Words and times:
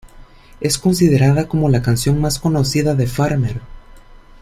Es 0.61 0.79
considerada 0.79 1.47
como 1.47 1.69
la 1.69 1.83
canción 1.83 2.19
más 2.19 2.39
conocida 2.39 2.95
de 2.95 3.05
Farmer. 3.05 3.61